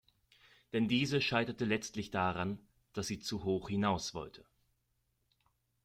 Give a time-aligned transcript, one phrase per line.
[0.73, 2.57] Denn diese scheiterte letztlich daran,
[2.93, 4.43] dass sie zu hoch hinaus wollte.